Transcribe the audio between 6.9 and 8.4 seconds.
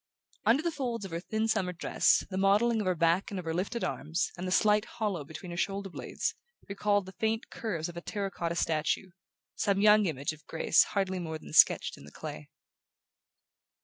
the faint curves of a terra